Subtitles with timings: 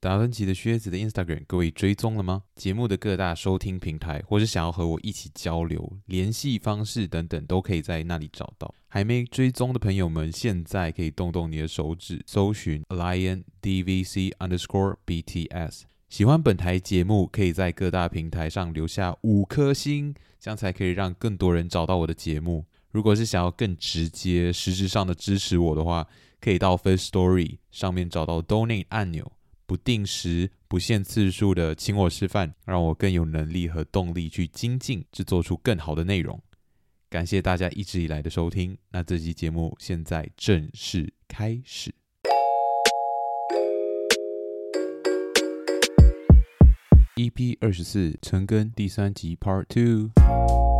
[0.00, 2.44] 达芬奇的靴子的 Instagram，各位追踪了吗？
[2.54, 8.72] 节目的各大收听平台，或是想要和我一起交流，联系方式等等，都可以在那里找到。
[8.86, 15.82] 还没追踪的朋友们，现在可以动动你的手指，搜寻 Lion DVC Underscore BTS。
[16.08, 22.64] 喜欢本台节目，可以在各大平台上留下五颗星，这样才可以让更多人找到我的节目。
[22.92, 26.06] 如果是想要更直接、实质上的支持我的话，
[26.40, 29.32] 可以到 Firstory 上面找到 Donate 按钮。
[29.68, 36.40] 不定时、不限次数的请我吃饭，让我更有能力和动力去精进，制作出更好的内容。
[37.10, 38.78] 感谢大家一直以来的收听。
[38.90, 41.94] 那这期节目现在正式开始。
[47.16, 50.77] EP 二十四，陈根第三集 Part Two。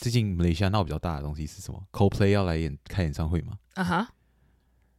[0.00, 3.58] 最近马来西亚闹比较大的东西是什么？Coldplay 要来演开演唱会吗？
[3.74, 4.08] 啊哈。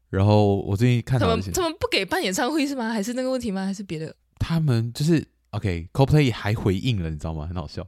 [0.10, 2.92] 然后我最近看他们他们不给办演唱会是吗？
[2.92, 3.66] 还是那个问题吗？
[3.66, 4.16] 还是别的？
[4.36, 7.48] 他们就是 OK，Coldplay 还回应了，你知道吗？
[7.48, 7.84] 很好笑。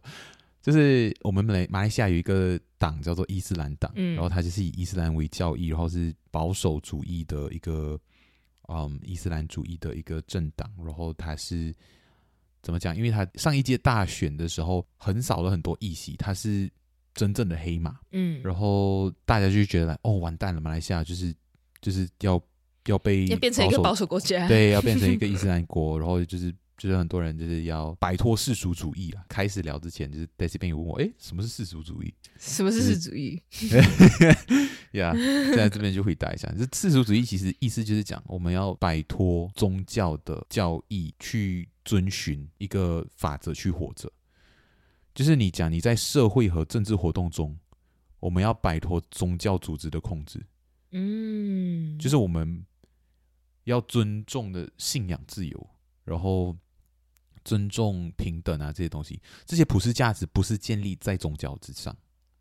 [0.59, 7.99] 就是我们马来马来西亚有一个党叫做伊斯兰党，嗯，然后他就是以伊斯兰为教义，然后是保守主义的一个
[8.69, 10.67] 嗯伊斯兰主义的一个政党。
[10.83, 11.71] 然后他是
[12.63, 12.97] 怎么讲？
[12.97, 16.67] 因为他上一届大选的时候横扫了很多议席，他是。
[17.13, 21.33] 真正的黑马，嗯，然后大家就觉得，哦，完蛋了，马来西亚就是
[21.81, 22.41] 就是要
[22.87, 29.23] 要被要变成一个保守国家，对，要变成一个 伊斯兰国，然后就是就是很多人就是要摆脱世俗主义啊。
[29.29, 32.13] 开始聊之前，就是 Daisy 朋友问我，哎，什么是世俗主义？
[32.39, 33.41] 什么是世俗主义？
[34.93, 35.13] 呀，
[35.55, 44.11] 在这边就回答一下，这世俗主义其实意思就是讲，我们要摆脱宗教的教义，去遵循一个法则去活着。
[45.13, 47.55] 就是你讲你在社会和政治活动中，
[48.19, 50.43] 我们要摆脱宗教组织的控制，
[50.91, 52.65] 嗯，就是我们
[53.65, 55.69] 要尊重的信仰自由，
[56.03, 56.57] 然后
[57.45, 61.95] 尊重平等啊这些东西，这些普世价值不是建立在宗教之上，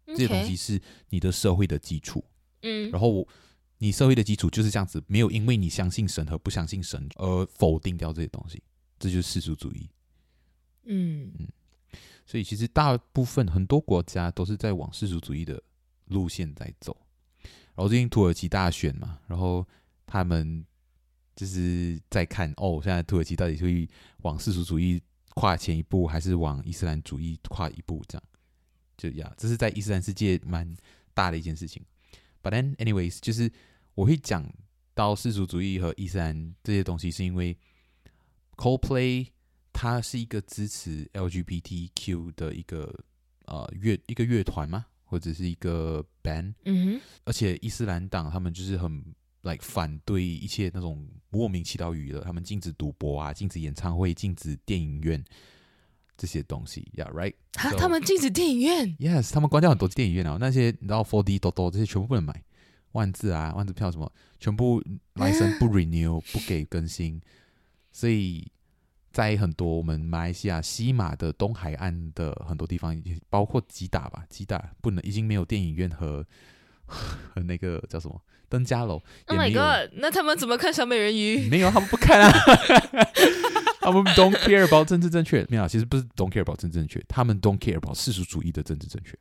[0.06, 2.24] 这些东西是你的社会的基础，
[2.62, 3.28] 嗯，然后
[3.76, 8.62] 你社会的基础就是这样子，没有因为你相信神和不相信神而否定掉这些东西，
[8.98, 9.90] 这就是世俗主义，
[10.84, 11.30] 嗯。
[11.38, 11.48] 嗯。
[12.24, 15.62] 所以其实大部分很多国家都是在往世俗主义的
[16.06, 16.96] 路线在走。
[17.74, 19.66] 然后最近土耳其大选嘛，然后
[20.06, 20.64] 他们
[21.34, 23.88] 就是在看哦，现在土耳其到底会
[24.18, 25.02] 往世俗主义
[25.34, 28.02] 跨前一步，还是往伊斯兰主义跨一步？
[28.06, 28.24] 这样
[28.96, 30.76] 就呀，这是在伊斯兰世界蛮
[31.14, 31.82] 大的一件事情。
[32.42, 33.50] But then anyways，就是
[33.94, 34.46] 我会讲
[34.94, 37.56] 到世俗主义和伊斯兰这些东西，是因为
[38.56, 39.28] Coldplay。
[39.72, 42.94] 它是一个支持 LGBTQ 的一个
[43.46, 44.86] 呃乐一个乐团吗？
[45.04, 46.54] 或者是一个 band？
[46.64, 47.00] 嗯哼。
[47.24, 49.02] 而且伊斯兰党他们就是很
[49.42, 55.22] like 反对一切那种莫名其妙娱乐，他们禁止赌博啊，禁止演唱会，禁止电影院
[56.16, 56.90] 这些东西。
[56.94, 57.34] Yeah，right？
[57.54, 62.42] 啊，so, 他们禁止电影院？Yes，他们关掉很多电影院啊，那些你知道 4D 多多这些全部不能买，
[62.92, 64.82] 万字啊，万字票什么，全部
[65.14, 67.20] license 不 renew，不给更新，
[67.90, 68.50] 所以。
[69.12, 76.26] 在很多我们马来西亚西马的东海岸的很多地方，包括吉打吧，吉打不能已经没有电影院和
[76.86, 79.02] 和那个叫什么登嘉楼。
[79.26, 79.92] Oh my god！
[79.96, 81.48] 那他们怎么看小美人鱼？
[81.48, 82.32] 没有，他们不看啊。
[83.80, 85.44] 他们 don't care about 政治正确。
[85.50, 89.18] 没有，其实不是 don't care about 政治正确，他们 don't care about 世俗主义的政治正确。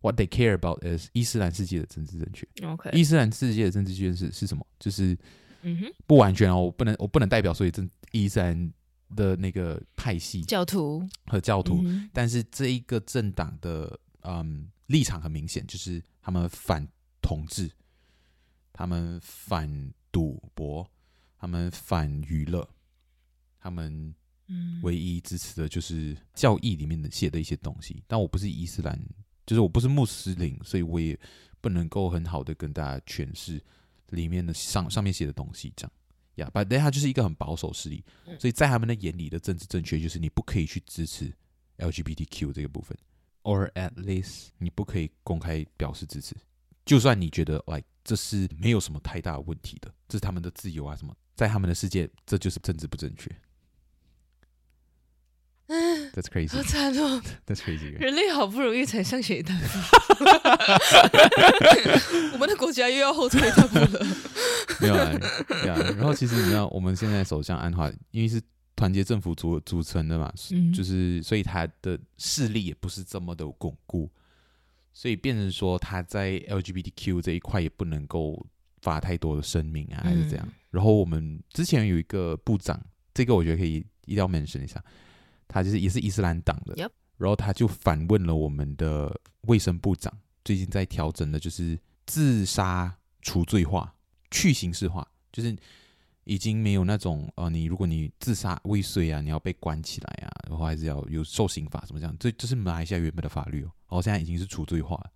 [0.00, 2.46] What they care about is 伊斯兰世界的政治正确。
[2.66, 4.66] OK，伊斯兰世界的政治正确是是什么？
[4.80, 5.16] 就是
[5.62, 8.72] 嗯哼，不完全哦，我不能我不能代表所以政伊斯兰。
[9.14, 16.86] 的那个派系教徒和教徒，嗯、但是这一个政党的嗯立场很明显，就是他们反
[17.20, 17.70] 统治，
[18.72, 20.88] 他们反赌博，
[21.38, 22.68] 他们反娱乐，
[23.60, 24.14] 他们
[24.82, 28.02] 唯一支持的就是教义里面的写的一些东西。
[28.06, 29.00] 但我不是伊斯兰，
[29.44, 31.18] 就是我不是穆斯林，所以我也
[31.60, 33.62] 不能够很好的跟大家诠释
[34.10, 35.92] 里面的上上面写的东西，这样。
[36.36, 38.04] 呀，But they，他就是一个很保守势力，
[38.38, 41.32] 所以在他们的眼里的政治正确就是你不可以去支持
[41.78, 42.96] LGBTQ 这个部分
[43.42, 46.34] ，or at least 你不可以公开表示支持，
[46.84, 53.30] 就算你觉得 like 这是没有什么太大的问题的，这是他们的自由啊什么，在他们的世界这就是政治不正确。
[56.16, 60.24] That's crazy， 好惨哦！That's crazy，人类好不容易才向前一大步，
[62.32, 64.06] 我们的国家又要后退一大步了。
[64.80, 65.12] 没有啊，
[65.48, 65.76] 对啊。
[65.98, 68.40] 然后其实你知道，我们现在首相安华，因为是
[68.74, 74.10] 团结政府组组成的嘛，嗯、就是所以他的势力也不是这么的巩固。
[74.94, 78.42] 所以变成说他在 LGBTQ 这一块也不能够
[78.80, 80.46] 发太多的声明啊，还是这样。
[80.48, 82.80] 嗯、然后我们之前有一个部长，
[83.12, 84.82] 这个我觉得可以一定要 mention 一下，
[85.48, 86.90] 他就是也是伊斯兰党的，Yep.
[87.18, 90.12] 然后他就反问了我们的卫生部长，
[90.44, 93.94] 最近在调整的就是自杀除罪化、
[94.30, 95.56] 去刑事化，就是。
[96.28, 105.12] 已经没有那种呃，你如果你自杀未遂啊，你要被关起来啊，然后还是要有受刑法什么这样，这这是马来西亚原本的法律哦，然后现在已经是除罪化了，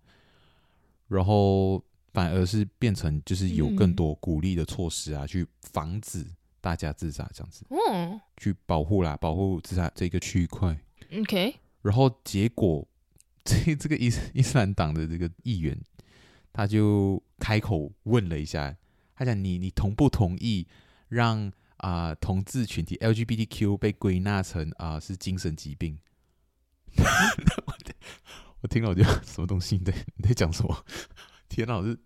[1.09, 6.25] 然后反而是变成就是有更多鼓励的措施啊，嗯、去防止
[6.61, 10.79] 大家自杀这样子，嗯，去保护啦，保护自杀这个区块
[11.19, 12.87] ，OK，然后结果
[13.43, 15.77] 这 这个伊斯伊斯兰党的这个议员
[16.53, 18.75] 他就开口问了一下，
[19.15, 20.67] 他讲你你同不同意？
[21.09, 25.99] 让啊、呃、同志群体 LGBTQ 被归纳成啊、呃、是精神疾病，
[28.61, 29.77] 我听了我就什么东西？
[29.77, 30.85] 你在你在讲什么？
[31.49, 31.75] 天哪！
[31.75, 31.99] 我是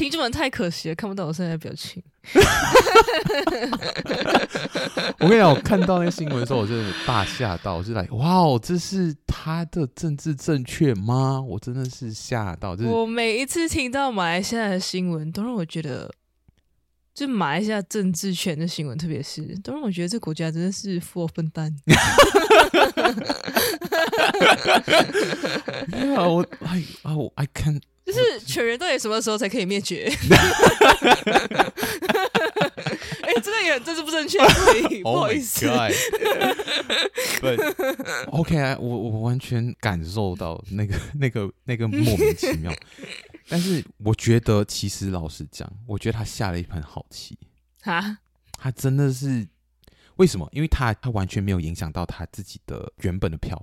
[0.00, 2.02] 听众们太可惜了，看不到我现在的表情。
[5.18, 11.38] 我跟你讲，我看到那个新闻的时候，我真的大吓到，我就来哇哦，这是他的政治正确吗？
[11.38, 12.74] 我真的是吓到。
[12.74, 16.10] 就是、我每一次听到马来西亚的新闻，都让我觉得。
[17.12, 21.70] 就马来西亚政治圈的新闻，特别是都让我觉得这个国家真的是富二笨蛋。
[26.16, 30.10] 啊，我 I 啊我 I can，就是犬人到底什么时候才可以灭绝？
[33.22, 34.38] 哎、欸，这个也政治不正确，
[35.02, 35.66] 不好意思。
[37.40, 37.58] But
[38.30, 42.74] OK，我我完全感受到那个 那个那个莫名其妙。
[43.48, 47.38] 但是我觉得，其实老实讲，我觉得他下了一盘好棋
[47.82, 48.18] 哈，
[48.58, 49.46] 他真的是
[50.16, 50.48] 为什么？
[50.52, 53.60] 因为他他完全没有影响到他自己的原本的票，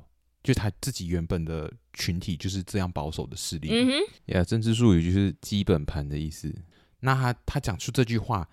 [0.47, 3.67] 就他自己原本的群体就是这样保守的势力。
[3.69, 3.93] 嗯哼，
[4.27, 6.55] 呀，政治术语就是基本盘的意思。
[7.01, 8.47] 那他他讲出这句话，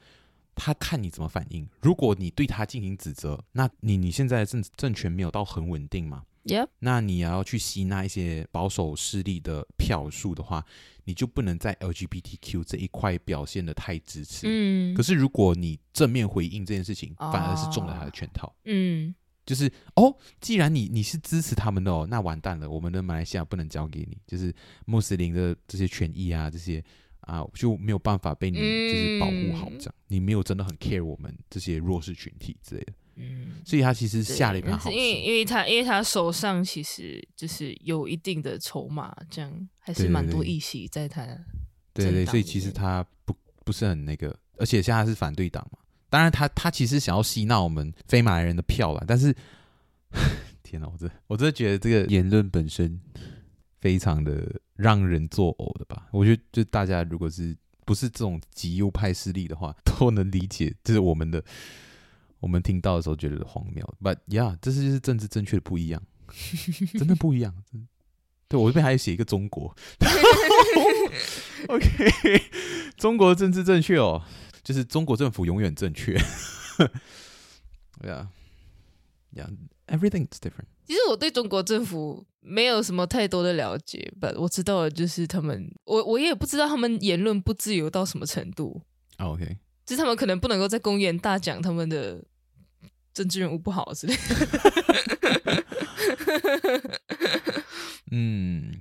[0.57, 1.69] 他看你怎么反应。
[1.81, 6.67] 如果你对他进行指责，那你你现在的政政权没有到很稳定嘛？Yep.
[6.81, 10.65] 那你也要去吸纳一些保守势力的票数的话。
[11.07, 14.47] 你就不能在 LGBTQ 这一块表现的太支持。
[14.49, 18.51] 嗯，可是如果你正面回应这件事情，反而是中了他的圈套。
[18.65, 19.15] 嗯，
[19.45, 24.55] 就是哦，既然你你是支持他们的哦，那完蛋了，我们的马来西亚不能交给你，就是
[24.87, 26.83] 穆斯林的这些权益啊，这些
[27.21, 32.93] 啊就没有办法被你就是保护好，这样、嗯、你没有真的很 care 我们这些弱势群体之类的。
[33.17, 41.25] 嗯，所以他其实下了一盘好，因为因为他因为他手上其实就是有一定的筹码，这样还是蛮多议席在他。
[41.93, 45.79] 对对，对，所以其实他不不是很那个，而且现在是反对党嘛。
[46.15, 49.35] 当然他，他他其实想要吸纳我们非马来人的票了，但是
[50.63, 53.01] 天哪，我真我真的觉得这个言论本身
[53.81, 56.07] 非常的让人作呕的吧？
[56.13, 61.43] 我觉得就大家如果是不是这种极右派势力的话，都能理解，就是我们的。
[62.41, 66.03] 我们听到的时候觉得荒谬，But yeah，这是就是政治正确的不一样，
[66.93, 67.55] 真的不一样。
[68.49, 69.75] 对，我这边还要写一个中国，
[71.69, 72.43] OK，
[72.99, 74.23] 中国政治正确哦，
[74.65, 76.19] 就是中国政府永远正确。
[78.03, 80.67] Yeah，yeah，everything is different。
[80.87, 88.83] 其实我对中国政府没有什么太多的了解，But 我知道的就是他们，我我也不知道他们言论不自由到什么程度。
[89.19, 92.25] OK，就是他们可能不能够在公园大讲他们的。
[93.15, 94.15] 政治人物不好是的，
[98.11, 98.75] 嗯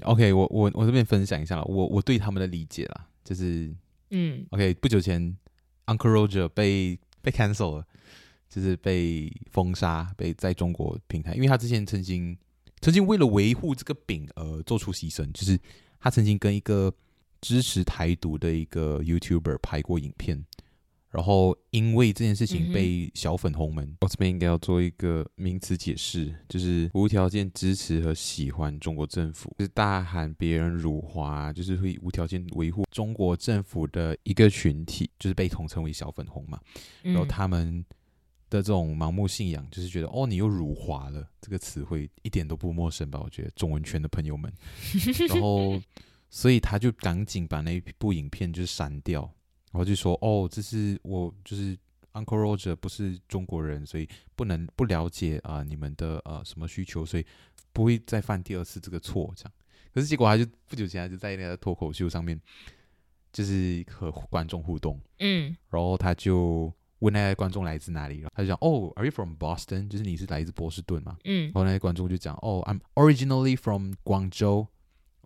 [0.00, 3.70] ，OK，我我我这边分享一下我我对他们的理解啦，就是，
[4.10, 5.36] 嗯，OK，不久前
[5.86, 7.86] Uncle Roger 被被 cancel 了，
[8.48, 12.36] 就是被封杀，被在中国平台，因为他之前曾经
[12.80, 15.58] 曾经为了维护这个饼而做出牺牲，就是
[15.98, 16.92] 他曾经跟一个
[17.40, 20.44] 支持台独的一个 YouTuber 拍过影片。
[21.10, 36.60] 然后，因为这件事情被小粉红们，嗯、我这边应该要做一个名词解释，就是无条件支持和喜欢中国政府，就是大喊别人辱华，就是会无条件维护中国政府的一个群体，就是被统称为小粉红嘛。
[37.02, 37.82] 然后他们
[38.50, 43.18] 的这种盲目信仰，就是觉得哦，你又辱华了，这个词汇一点都不陌生吧？
[43.22, 44.52] 我觉得中文圈的朋友们，
[45.30, 45.80] 然后
[46.28, 49.32] 所以他就赶紧把那部影片就是删掉。
[49.72, 51.76] 然后就说哦，这是我就是
[52.12, 57.26] Uncle Roger 不是中国人，所以不能不了解啊、呃、你们的呃什么需求，所以
[57.72, 59.30] 不会再犯第二次这个错。
[59.36, 59.52] 这样，
[59.92, 62.40] 可是结果他就不久前他就在那个脱口秀上面，
[63.32, 69.88] 就是和观众互动，嗯，然后他就问那些观众来自哪里，他就讲哦，Are you from Boston？
[69.88, 74.66] 就是你是来自波士顿嘛，嗯，然后那些观众就讲哦，I'm originally from 广州。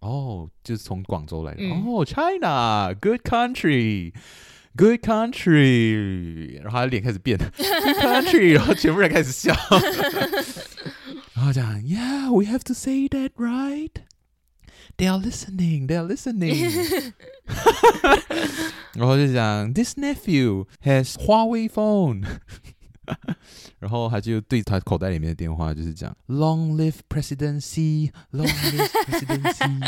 [0.02, 1.62] 哦，就是从广州来的。
[1.62, 6.62] 嗯、哦，China，good country，good country。
[6.62, 9.56] 然后他脸开始变，good country，然后全部人开始笑。
[11.34, 15.88] 然后讲，Yeah，we have to say that right。They are listening.
[15.88, 17.14] They are listening.
[18.94, 22.24] 然后就讲，This nephew has Huawei phone.
[23.79, 29.81] 然后他就对他口袋里面的电话就是讲，Long live presidency, long live presidency。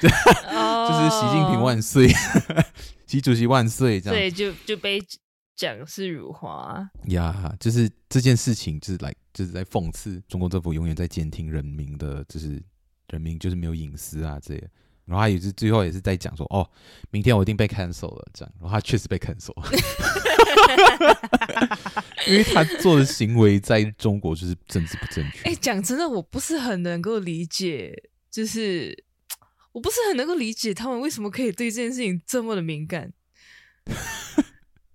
[0.00, 2.08] 就是习近平万岁，
[3.06, 4.14] 习主席万岁，这样。
[4.14, 5.00] 对，就就被
[5.56, 6.88] 讲是辱华。
[7.06, 12.62] 呀，yeah, 就是这件事情，就是来，就是在讽刺中国政府永远在监听人民的，就是。
[13.10, 14.70] 人民就是没有隐私啊，这些，
[15.08, 16.68] 然后他也是最后也是在讲说，哦，
[17.10, 19.70] 明天我一定被 cancel 了，这样，然后他确实被 cancel 了，
[22.28, 25.48] 因为他做的行为在中国就是政治不正确。
[25.48, 27.94] 哎，讲真的，我不是很能够理解，
[28.30, 29.04] 就是
[29.72, 33.12] 我不是很能够理解他们为什么可以对这件事情这么的敏感。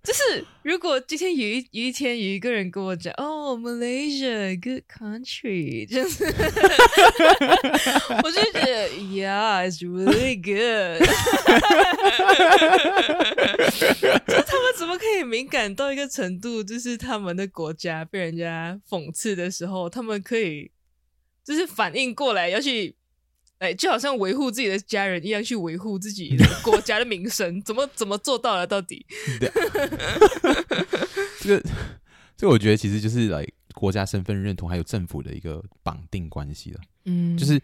[0.04, 6.24] 就是如果今天有一有一天有一个人跟我讲哦，Malaysia good country， 就是
[8.22, 11.00] 我就觉得 Yeah，it's really good。
[14.28, 20.70] 就他们怎么可以敏感到一个程度，就是他们的国家被人家讽刺的时候，他们可以
[21.42, 22.94] 就是反应过来要去。
[23.64, 28.66] 哎，就好像维护自己的家人一样，去维护自己的国 家的名声，怎么怎么做到了？
[28.66, 29.06] 到底？
[31.40, 31.62] 这个，
[32.36, 36.80] 这个我觉得其实就是来国家身份认同还有政府的一个绑定关系了。
[37.06, 37.58] 嗯，就是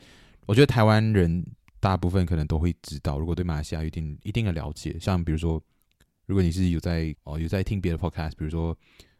[0.46, 1.44] 我觉得台湾人
[1.78, 5.62] 大部分可能都会知道，如果对马来西亚有一定一定的了解，像比如说，
[6.24, 8.74] 如果你是有在哦有在听别的 podcast，比如说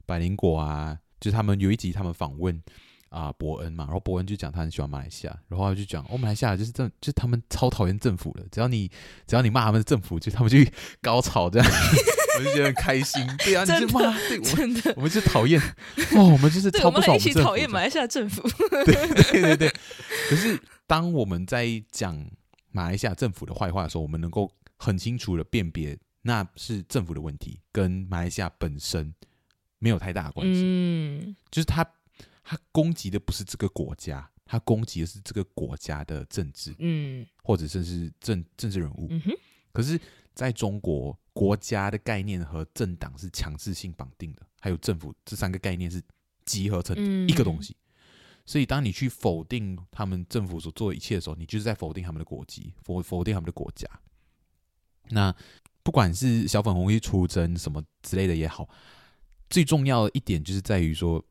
[0.06, 2.62] 百灵果啊，就是他们有一集他们访问。
[3.10, 8.88] 啊，伯恩嘛，然后伯恩就讲他很喜欢马来西亚，然后他就讲，哦，马来西亚就是政，就是他们超讨厌政府的，只要你
[9.26, 10.58] 只要你骂他们的政府，就他们就
[11.02, 11.68] 高潮这样，
[12.38, 13.20] 我就觉得很开心。
[13.38, 15.60] 对啊，你就骂，对，我我们就讨厌，
[16.14, 18.48] 哦，我们就是超不爽我们一起讨厌马来西亚政府。
[18.84, 18.94] 对
[19.32, 19.72] 对对对。
[20.28, 22.16] 可是当我们在讲
[22.70, 29.12] 马来西亚政府的坏话的时候，我们能够很清楚的辨别，那是政府的问题，跟马来西亚本身
[29.80, 30.62] 没有太大的关系。
[30.64, 31.84] 嗯，就是他。
[32.50, 39.06] 他攻击的不是这个国家，他攻击的是这个国家的政治，嗯，或者甚至政政治人物。
[39.08, 39.32] 嗯哼。
[39.70, 39.96] 可是，
[40.34, 46.02] 在中国，国家的概念和政党是强制性绑定的，还有政府这三个概念是
[46.44, 46.96] 集合成
[47.28, 47.72] 一个东西。
[47.72, 47.94] 嗯。
[48.44, 53.88] 所以，当你去否定他们政府所做的一切的时候，你就是在否定他们的国籍，否否定他们的国家。
[55.10, 55.32] 那
[55.84, 58.68] 不管是小粉红去出征什么之类的也好，
[59.48, 61.24] 最重要的一点就是在于说。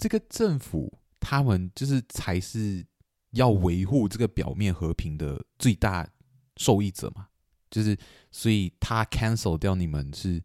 [0.00, 2.84] 这个政府，他们就是才是
[3.32, 6.08] 要维护这个表面和平的最大
[6.56, 7.28] 受益者嘛，
[7.70, 7.96] 就是
[8.32, 10.42] 所以他 cancel 掉你们是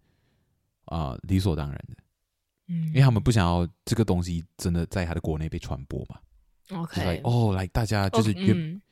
[0.86, 1.96] 啊、呃、理所当然的，
[2.68, 6.20] 嗯，因为他们不想要这个东西真的在他的国内被传播嘛
[6.78, 8.34] ，OK，哦，来大家就是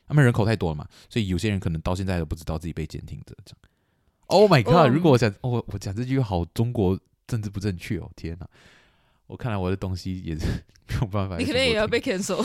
[0.08, 3.58] 他们人口太多了嘛，所以有些人可能到现在都不知道自己被监听着这样。
[4.28, 4.88] Oh my god！、Oh.
[4.88, 8.50] 如果我讲哦，我讲这句好中国政治不正确哦，天哪！
[9.34, 10.46] 我看来我的东西也是
[10.90, 11.38] 没有办法。
[11.38, 12.38] 你可能也要被 cancel。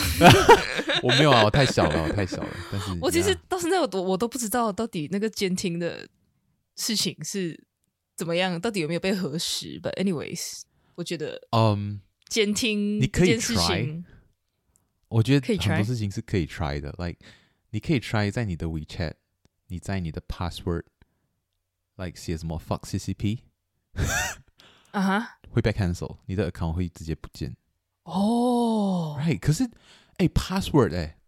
[1.05, 2.49] 我没有啊，我太小了，我太小了。
[2.73, 6.09] 但是 我其实到现在我我都不知道到底那个监听的
[6.77, 7.63] 事情是
[8.17, 9.79] 怎么样，到底有没有被核实。
[9.83, 10.63] But anyways，
[10.95, 14.03] 我觉得，嗯，监听你可以 try。
[15.09, 17.19] 我觉得很多事情是可以 try 的，like
[17.73, 19.13] 你可以 try 在你的 WeChat，
[19.67, 23.41] 你在你的 password，like 写什么 fuck CCP。
[24.93, 25.38] 啊哈。
[25.59, 27.55] 会被 cancel，你的 account 会直接不见。
[28.05, 29.39] 哦、oh.，right？
[29.41, 29.69] 可是，
[30.19, 31.19] 哎，password，哎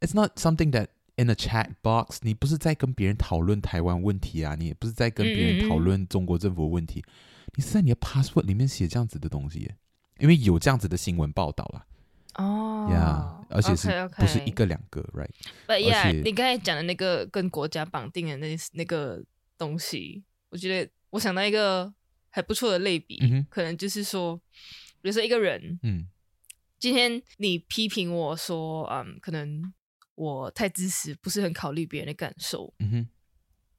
[0.00, 2.20] ，it's not something that in a chat box。
[2.22, 7.10] 你不是在跟别人讨论台湾问题啊，你也不是在跟别人讨论中国政府的问题，嗯嗯
[7.46, 9.70] 嗯，你是在你的 password 里面写这样子的东西，
[10.18, 11.86] 因为有这样子的新闻报道啦。
[12.36, 19.22] 哦，呀，而且是不是一个两个，right？But yeah，你刚才讲的那个跟国家绑定的那那个
[19.58, 21.92] 东西，我觉得我想到一个。
[22.36, 24.36] 还不错的类比，嗯、可能就是说，
[25.00, 26.06] 比如说一个人，嗯，
[26.78, 29.72] 今天你批评我说，嗯，可能
[30.16, 33.08] 我太自私，不是很考虑别人的感受，嗯哼，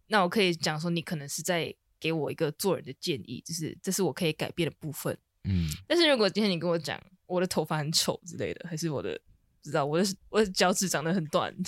[0.08, 5.70] 那我可以讲说，你可能是在给我一个做人的建议，就是这是我可以改变的部分，嗯。
[5.88, 9.14] 但是如果今天你跟我讲我的头发很丑之类的，还是我的
[9.62, 11.56] 不知道我的我的脚趾长得很短。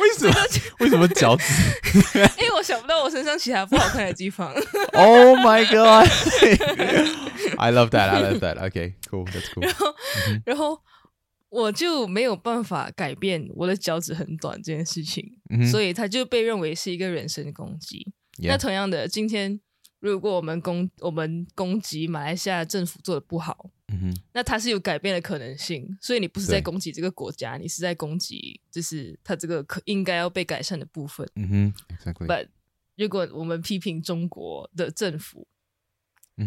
[0.00, 0.34] 为什么？
[0.80, 1.44] 为什么脚趾？
[2.40, 4.52] 因为我想不到我身上其他不好看的地方。
[4.92, 6.08] Oh my god!
[7.58, 8.08] I love that.
[8.10, 8.58] I love that.
[8.70, 9.24] Okay, cool.
[9.26, 9.62] That's cool.
[9.64, 9.94] 然后，
[10.44, 10.80] 然后
[11.48, 18.12] 我就没有办法改变我的脚趾很短这件事情，嗯、所以他就被认为是一个人身攻击。
[18.42, 19.58] 那同样的，今天
[20.00, 25.96] 如果我们攻我们攻击马来西亚政府做的不好，嗯哼，那它是有改变的可能性。
[26.00, 31.28] 所以你不是在攻击这个国家，你是在攻击就是它这个可应该要被改善的部分。
[31.36, 32.26] 嗯哼，Exactly.
[32.26, 32.48] But
[32.96, 35.46] 如果我们批评中国的政府。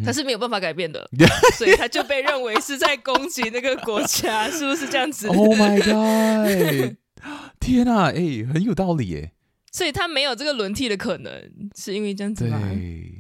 [0.06, 1.06] 他是没有办法改变的，
[1.60, 6.96] 所以他就被认为是在攻击那个国家， 是不是这样子？Oh my god！
[7.60, 9.34] 天啊，哎、欸，很有道理耶。
[9.70, 12.58] 所以他没有这个轮替的可能，是因为这样子吗？
[12.70, 13.12] 对，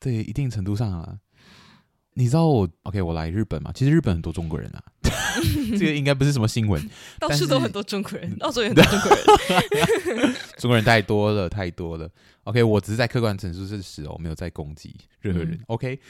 [0.00, 1.20] 对，一定程度上啊。
[2.18, 3.02] 你知道我 OK？
[3.02, 3.70] 我来日本嘛？
[3.74, 4.82] 其实日本很多中国人啊，
[5.78, 6.82] 这个应该不是什么新闻。
[7.20, 10.34] 到处都很多中国人，澳洲也很多中国人。
[10.56, 12.10] 中国人太多了，太多了。
[12.44, 15.52] OK，我只是在客观陈述事实哦，我没有在攻击任何人。
[15.52, 16.00] 嗯、OK，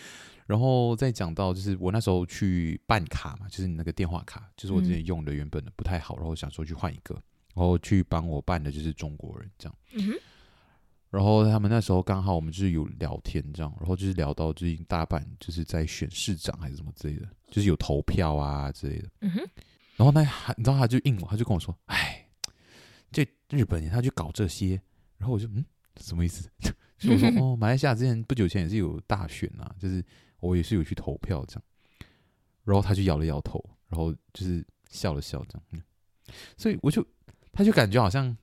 [0.46, 7.16] 然后再讲到就是我那时候去办卡嘛，就是你那个电话卡，就是我之前用的原本的不太好，然后想说去换一个，
[7.52, 9.74] 然后去帮我办的就是中国人这样。
[9.94, 10.14] 嗯
[11.08, 19.08] 然后他们那时候刚好我们就是有聊天这样，然后就是聊到最近大阪就是在选市长还是什么之类的，就是有投票啊之类的。
[19.20, 19.48] 嗯哼。
[19.96, 20.20] 然后那
[20.56, 22.28] 你知道他就应我，他就跟我说：“哎，
[23.10, 24.80] 这日本人他去搞这些。”
[25.16, 25.64] 然后我就嗯，
[26.00, 26.50] 什么意思？
[26.98, 30.04] 所以我说：“哦，马来西亚之前不久前也是有大选啊，就是
[30.40, 31.62] 我也是有去投票这样。”
[32.64, 35.62] 然后他就摇了摇头，然后就是笑了笑这样。
[35.70, 35.82] 嗯。
[36.58, 37.02] 所以我就
[37.52, 38.36] 他就感觉好像。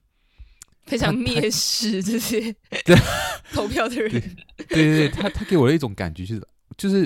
[0.86, 2.54] 非常蔑视这些
[3.52, 6.42] 投票的人，对对对，他他给我的一种感觉就是
[6.76, 7.04] 就是，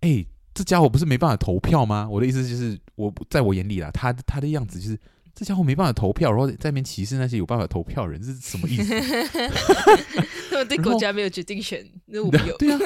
[0.00, 2.08] 哎、欸，这家伙不是没办法投票吗？
[2.08, 4.98] 我的意思就是，我在我眼里啦，他他的样子就是
[5.34, 8.94] 这家伙没办法投票，然后在那边歧视那些有办法投票的人，这是什么意思？
[10.50, 12.56] 他们对国家没有决定权，那我们有。
[12.58, 12.78] 对啊，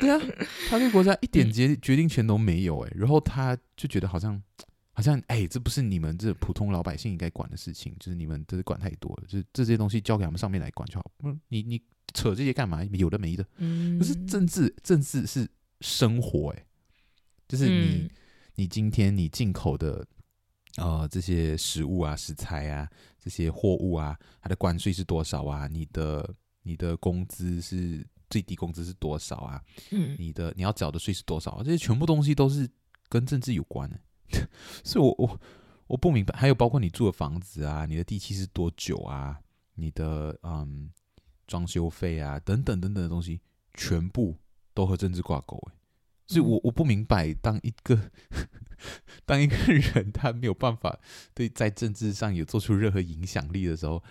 [0.00, 0.20] 对啊，
[0.70, 4.42] 他对国家一点决决定权都没有哎、欸，然后他就觉得好像。
[4.94, 11.10] 好像哎、欸，这不是你们这普通老百姓应该管的事情，就是你们这是管太多了，就是这些东西交给他们上面来管就好。
[11.24, 12.84] 嗯，你你扯这些干嘛？
[12.92, 13.46] 有的没的。
[13.56, 15.48] 嗯，可是政治，政治是
[15.80, 16.66] 生活哎、欸，
[17.48, 18.10] 就是你、嗯、
[18.56, 20.06] 你今天你进口的
[20.76, 22.86] 呃这些食物啊、食材啊、
[23.18, 25.66] 这些货物啊，它的关税是多少啊？
[25.66, 29.62] 你的你的工资是最低工资是多少啊？
[29.90, 31.62] 嗯，你的你要缴的税是多少、啊？
[31.64, 32.68] 这些全部东西都是
[33.08, 34.02] 跟政治有关的、欸。
[34.84, 35.40] 所以我我
[35.88, 39.40] 我不明白，还有包括你住的房子啊，你的地契是多久啊，
[39.74, 40.90] 你的嗯
[41.46, 43.40] 装修费啊等等等等的东西，
[43.74, 44.36] 全部
[44.74, 45.74] 都和政治挂钩哎，
[46.26, 48.10] 所以我我不明白，当一个
[49.26, 50.98] 当一个人他没有办法
[51.34, 54.02] 对在政治上有做出任何影响力的时候，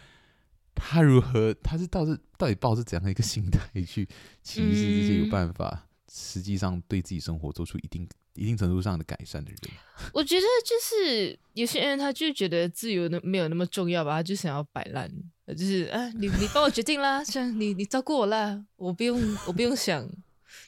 [0.75, 4.07] 他如何他是到底到底抱着怎样的一个心态去
[4.43, 8.07] 歧视这些有办法实际上对自己生活做出一定。
[8.33, 9.59] 一定程度上的改善的人，
[10.13, 15.11] 我觉得就是有些人他就觉得自由的没有那么重要吧，他就想要摆烂，
[15.47, 20.09] 就是啊，你你帮我决定啦，像你你照顾我啦，我不用我不用想，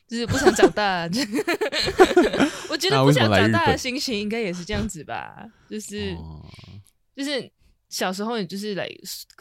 [0.08, 1.08] 就是不想长大。
[2.70, 6.14] 我觉得不想长大的心情应该也是这样子吧，就是
[7.16, 7.50] 就是
[7.88, 8.90] 小时候你就是来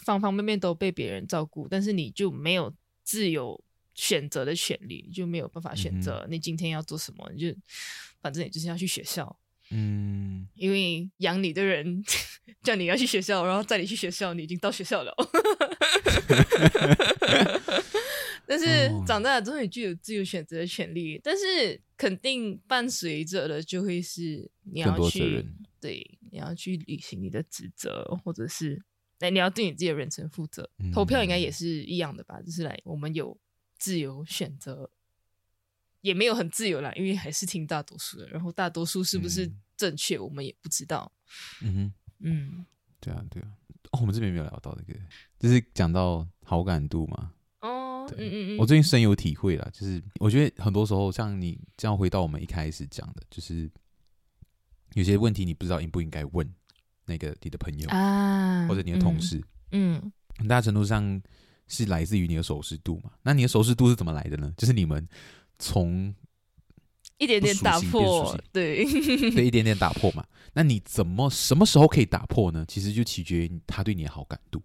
[0.04, 3.61] 方方面面都被别人照顾，但是你就没有自由
[3.94, 7.58] 选择的权利，就没有办法选择你今天要做什么，你就。
[8.22, 9.37] 反正你就是要去学校，
[9.70, 12.02] 嗯，因为养你的人
[12.62, 15.12] 叫你要去学校，然后载你去学校，你已经到学校了。
[18.46, 25.44] 但是长大了之后，你就有自由选择的权利，但是肯定伴随着的就会是你要去，
[25.80, 28.80] 对，你要去履行你的职责，或者是
[29.20, 30.68] 哎，你要对你自己的人生负责。
[30.78, 32.40] 嗯、投票应该也是一样的吧？
[32.42, 33.38] 就是来，我们有
[33.78, 34.90] 自由选择。
[36.03, 41.11] 也没有很自由啦，因为还是听大多数的，然后大多数是不是正确，嗯、我们也不知道。
[41.62, 42.67] 嗯哼，嗯，
[43.01, 43.49] 对啊，对啊。
[43.93, 44.99] 哦，我们这边没有聊到这个，
[45.38, 47.33] 就是讲到好感度嘛。
[47.61, 48.59] 哦，对嗯嗯嗯。
[48.59, 53.71] 我最近深有体会啦，就是我觉得很多时候，像你这样回到我们一开始讲的，就是
[54.95, 56.53] 有些问题你不知道应不应该问
[57.07, 59.38] 那个你的朋友啊，或者你的同事。
[59.71, 61.23] 嗯，嗯很大程度上
[61.69, 63.12] 是来自于你的熟识度嘛。
[63.23, 64.53] 那你的熟识度是怎么来的呢？
[64.57, 65.09] 就是你们。
[65.59, 66.15] 从
[67.19, 68.85] 一点点打破，对
[69.31, 70.27] 对，一点点打破嘛。
[70.55, 72.65] 那你怎么什么时候可以打破呢？
[72.67, 74.61] 其实就取决于他对你的好感度。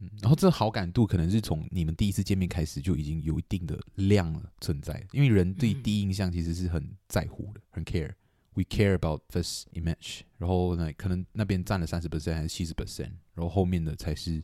[0.00, 8.12] 嗯，然后这好感度可能是从你们第一次见面开始就已经有一定的量了存在，因为人对第一印象其实是很在乎的，很 care。
[8.54, 10.22] We care about first image。
[10.36, 14.42] 然后呢，可能那边占了三十 percent 还是七十 percent，然后后面的才是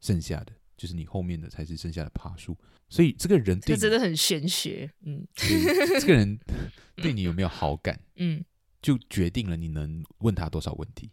[0.00, 0.52] 剩下的。
[0.82, 6.36] 就是你后面的才是剩下的爬树，所以这个人对真的很玄学，嗯，这个人
[6.96, 8.00] 对你有没有好感？
[8.16, 8.44] 嗯，
[8.80, 11.08] 就决定了你能问他多少问题，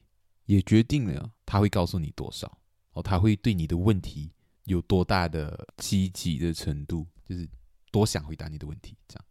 [0.47, 2.51] 也决定了他会告诉你多少
[2.93, 4.32] 哦，他会对你的问题
[4.63, 7.47] 有多大的积极的程度，就是
[7.91, 9.25] 多想回答你的问题，这样。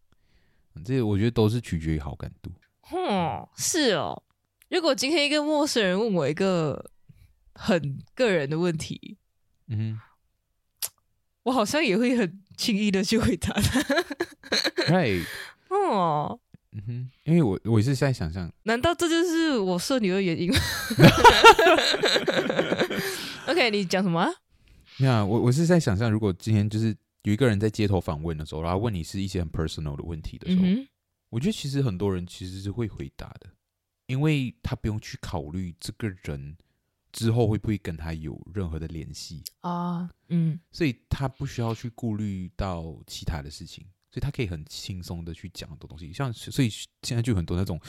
[0.77, 2.53] 嗯，这个我觉得都是取决于好感度。
[2.93, 4.23] 哦，是哦。
[4.69, 6.93] 如果今天一个陌生人问我一个
[7.57, 9.19] 很个人的问题，
[9.67, 9.99] 嗯，
[11.49, 13.81] 我好像也会很轻易的去回答他。
[14.93, 15.25] Right，
[15.69, 16.39] 哦，
[16.73, 20.59] 嗯哼，因为我我是在想象，难道这就是我社牛的原因吗？
[23.49, 24.31] OK，你讲什么啊？
[24.99, 30.87] 那我我是在想象，如果今天就是有一个人在街头访问的时候，然后问你是一些很 personal 的问题的时候，嗯、
[31.31, 33.49] 我觉得其实很多人其实是会回答的。
[34.07, 36.57] 因为他不用去考虑这个人
[37.19, 39.43] 之后会不会跟他有任何的联系？
[39.63, 46.13] 啊，嗯，所以他不需要去顾虑到其他的事情，所以他可以很轻松的去讲很多东西。
[46.13, 46.71] 像所以
[47.03, 47.81] 现在就很多那种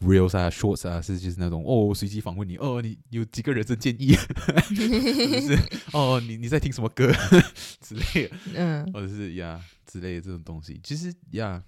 [0.00, 4.14] reels 啊、shorts 啊，是就是那种哦，随机访问你哦，你有几个人生建议，
[4.72, 5.58] 是
[5.92, 7.12] 哦，你你在听什么歌？
[7.84, 11.62] 之类的，嗯，或者是呀之类的这种东西，其实呀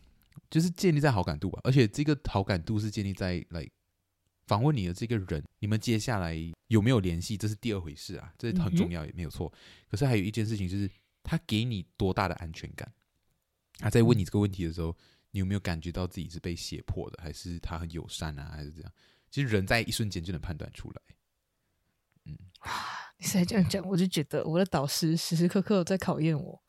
[0.49, 3.61] 就是建立在好感度吧，而且这个好感度是建立在来。
[3.61, 3.71] Like,
[4.47, 7.37] 访问你的这个人，你们接下来有没有联系？
[7.37, 9.51] 这是第二回事啊，这是很重要，也没有错。
[9.89, 10.91] 可是还有一件事情，就是
[11.23, 12.93] 他给你多大的安全感？
[13.79, 14.95] 他在问你这个问题的时候，
[15.31, 18.93] 你有没有感觉到自己是被胁迫的，还是他很友善啊，还是这样？
[19.31, 21.01] 其实人在一瞬间就能判断出来。
[22.27, 22.37] 嗯，
[23.17, 26.63] 你现在这样讲，我就觉得我的导师时时刻刻在考验我。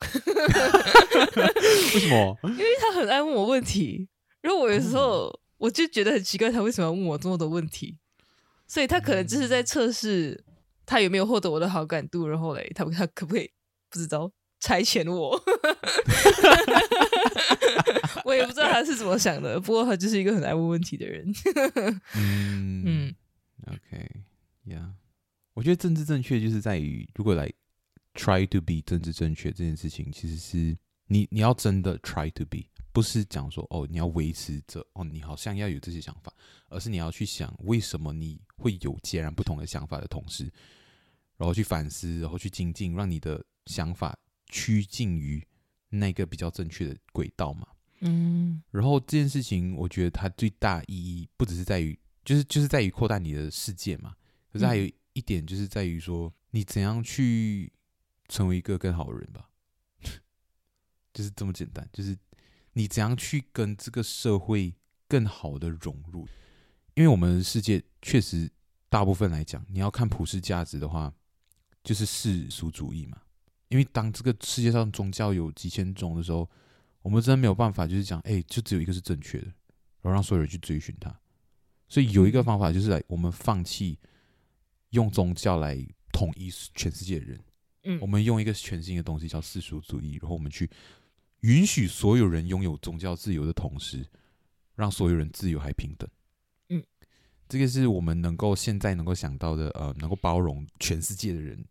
[1.94, 2.38] 为什么？
[2.44, 4.08] 因为他很爱问我问题，
[4.42, 5.40] 如果我有时候。
[5.64, 7.96] 嗯我就觉得很奇怪，他为什么要问我这么多问题？
[8.66, 10.44] 所以他可能就是在测试
[10.84, 13.50] 他有没有获得我的好感度，然后嘞，他他可不可以
[13.88, 15.36] 不知道差遣我？
[18.24, 19.58] 我也不知道他是怎么想的。
[19.60, 21.24] 不过他就是一个很爱问问题的人。
[22.14, 23.14] 嗯嗯
[23.66, 24.92] ，OK，Yeah，
[25.54, 27.50] 我觉得政治正确就是在于，如果来
[28.14, 32.64] try to be 政治正确这件事情，其实是你你要真的 try to be。
[32.94, 36.32] 不是讲说哦，你要维持着哦，你好像要有这些想法，
[36.68, 40.44] 而是你要去想为什么你会有截然不同的想法的同时，
[41.36, 45.44] 然后去反思，然后去精进，让你的想法趋近于
[45.88, 47.66] 那个比较正确的轨道嘛。
[47.98, 54.14] 嗯，然后这件事情，我觉得它最大意义不只是在于，就是就是在于扩大你的世界嘛。
[54.52, 57.72] 可是还有一点，就是在于说，你怎样去
[58.28, 59.50] 成为一个更好的人吧，
[61.12, 62.16] 就是这么简单，就是。
[62.74, 64.74] 你怎样去跟这个社会
[65.08, 66.26] 更好的融入？
[66.94, 68.50] 因为我们世界确实
[68.88, 71.12] 大部分来讲，你要看普世价值的话，
[71.82, 73.20] 就是世俗主义嘛。
[73.68, 76.48] 因为当这个世界上宗教有几千种的时候，
[77.02, 79.46] 我们真的没有办法，就是讲，哎，就只有一个是正确的，
[80.02, 81.12] 然后让所有人去追寻它。
[81.88, 83.98] 所以有一个方法，就是来我们放弃
[84.90, 85.76] 用宗教来
[86.12, 87.40] 统一全世界的人，
[87.84, 90.68] 嗯，我们用一个全新的东西叫世俗主义，然后我们去。
[91.44, 94.02] 允许所有人拥有宗教自由的同时，
[94.74, 96.08] 让所有人自由还平等。
[96.70, 96.82] 嗯，
[97.46, 101.62] 这个是我们能够现在能够想到的，呃，能够包容全世界的人，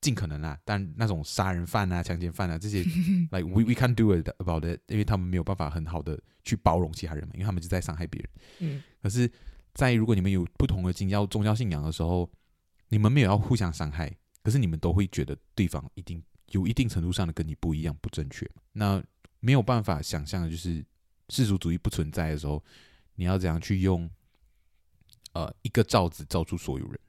[0.00, 0.56] 尽可能啊。
[0.64, 2.84] 但那种杀人犯啊、强奸犯啊这些，
[3.34, 8.30] like we we can't do it about it，因为他们没有办法很好的去包容其他人嘛，因为他们就在伤害别人。
[8.60, 9.28] 嗯，可是，
[9.74, 12.30] 在如果你们有不同的宗教宗教信仰的时候，
[12.88, 16.22] 你们没有要互相伤害，可是你们都会觉得对方一定。
[16.50, 18.48] 有一定程度上的跟你不一样，不正确。
[18.72, 19.02] 那
[19.40, 20.84] 没有办法想象的就是
[21.28, 22.62] 世俗主义不存在的时候，
[23.14, 24.10] 你要怎样去用
[25.32, 27.00] 呃一个罩子罩住所有人？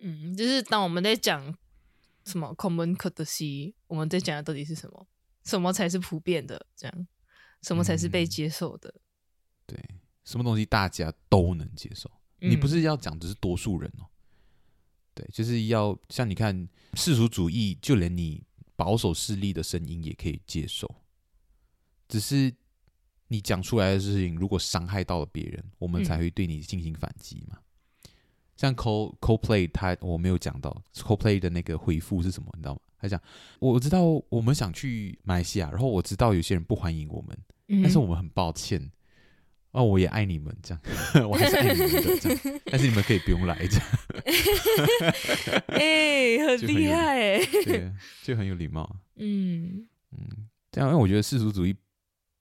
[0.00, 1.56] 嗯嗯，就是当我们在讲
[2.24, 5.06] 什么 common courtesy，我们在讲的到底是什么？
[5.44, 6.66] 什么才是普遍的？
[6.76, 7.06] 这样，
[7.62, 8.88] 什么才是被接受的？
[8.90, 9.02] 嗯、
[9.66, 9.88] 对，
[10.24, 12.10] 什么东西大家都能接受？
[12.40, 14.06] 嗯、你不是要讲的是多数人哦。
[15.18, 18.40] 对，就是要像你看世俗主义，就连你
[18.76, 20.88] 保守势力的声音也可以接受，
[22.06, 22.54] 只是
[23.26, 27.58] 你讲出来的事情如果伤害到了别人，我们才会对你进行反击嘛。
[27.58, 28.10] 嗯、
[28.56, 32.80] 像 Cold Coldplay，他我没有讲到 Coldplay 的那个回复是什么，你知道吗？
[33.00, 33.20] 他讲
[33.58, 38.92] 我知道我们想去马来西亚，然后我知道有些人不欢迎我们，嗯、但是我们很抱歉。
[39.72, 40.82] 哦，我也爱你们，这样，
[41.28, 43.86] 我还是爱你们的，这样， 但是你们可以不用来，这样，
[45.68, 51.74] 哎、欸，很厉害，哎，对，就很有礼貌，嗯嗯，这样，因为我觉得世俗主义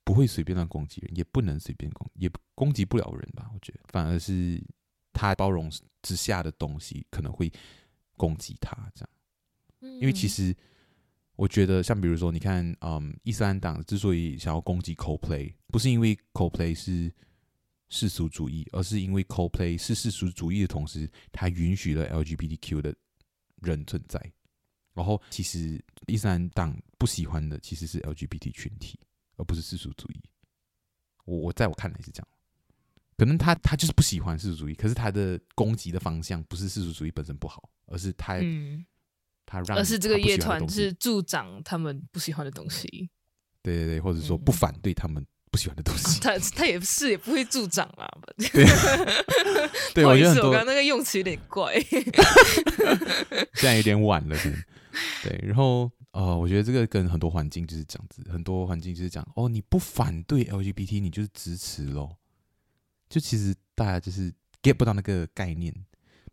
[0.03, 3.49] 不会随便乱攻击人，也不能随便攻，也攻击不了人吧？
[3.53, 4.61] 我觉得，反而是
[5.13, 7.51] 他包容之下的东西可能会
[8.15, 9.05] 攻击他，这
[9.81, 10.55] 样，因为其实。
[11.37, 17.13] 我觉得，像比如说，你看，嗯，伊斯兰党之所以想要攻击 Coldplay，不是因为 Coldplay 是
[17.89, 22.95] 世俗主义，而是因为 Coldplay 是世俗主义的同时，它允许了 LGBTQ 的
[23.62, 24.19] 人存在。
[24.93, 29.00] 然后，其实伊斯兰党不喜欢的其实是 LGBT 群体，
[29.36, 30.19] 而不是世俗主义。
[31.23, 32.28] 我我在我看来是这样，
[33.15, 38.84] 可能他他就是不喜欢世俗主义，可是他的攻击的方向不是世俗主义本身不好，而是他、嗯、
[39.45, 43.10] 他让，而是这个乐团是助长他们不喜欢的东西。
[43.62, 46.19] 对对对，或者说不反对他们不喜欢的东西。
[46.19, 48.07] 嗯、他他也是也不会助长啊。
[48.38, 48.65] 对，
[49.95, 51.79] 对我觉得我刚刚那个用词有点怪。
[53.53, 54.51] 现在有点晚了，是。
[55.23, 55.91] 对，然后。
[56.12, 62.17] 呃，我觉得这个跟很多环境就是这样子，很多环境就是讲哦，你不反对 LGBT，你就是支持咯。
[63.07, 64.33] 就其实大家就是
[64.63, 65.71] get 不到那个概念，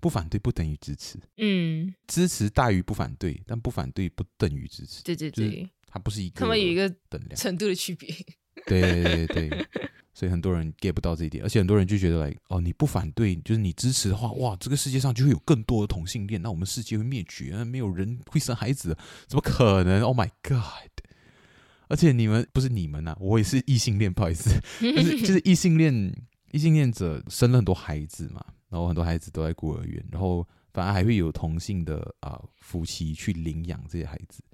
[0.00, 8.08] 不反对不等于支持，嗯，支持大于不反对，但不反对不等于支持，对对对，它不是一个，他们有一个等量程度的区别，
[8.66, 9.66] 对对对对。
[10.16, 18.96] 所以很多人 get 不到这一点，而且很多人就觉得来哦，你不反对，就是你支持的话，哇，这个世界上就会有更多的同性恋，那我们世界会灭绝，没有人会生孩子，
[19.26, 20.62] 怎么可能？Oh my god！
[21.88, 24.50] 而且你们不是你们呐、啊，我也是异性恋，不好意思，
[24.80, 26.14] 就是就是异性恋，
[26.52, 34.44] 异性恋者生了很多孩子嘛，然后很多孩子都在孤儿院，然后反而还会有同性的啊、呃、夫妻去领养这些孩子。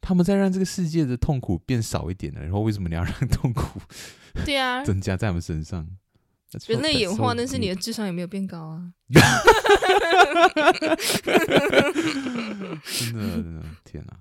[0.00, 3.80] 他们在让这个世界的痛苦变少一点呢，然后为什么你要让痛苦
[4.44, 5.88] 对啊 增加在我们身上？
[6.66, 8.92] 人类演化，但是你的智商有没有变高啊！
[12.82, 14.18] 真的真的天哪！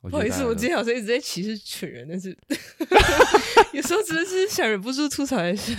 [0.00, 2.34] 不好意思，我今天好像一直在歧视蠢人，但是
[3.76, 5.74] 有时候真的是想忍不住吐槽一下。